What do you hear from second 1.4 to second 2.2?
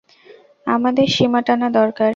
টানা দরকার।